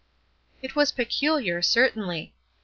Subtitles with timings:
[0.63, 2.33] It was peculiar, certainly.